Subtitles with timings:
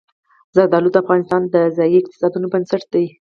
[0.55, 3.05] زردالو د افغانستان د ځایي اقتصادونو بنسټ دی.